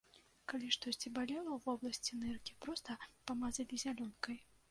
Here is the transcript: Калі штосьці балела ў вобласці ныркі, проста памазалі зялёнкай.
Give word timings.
Калі 0.53 0.69
штосьці 0.75 1.11
балела 1.17 1.51
ў 1.57 1.59
вобласці 1.65 2.17
ныркі, 2.23 2.57
проста 2.67 2.97
памазалі 3.27 3.83
зялёнкай. 3.85 4.37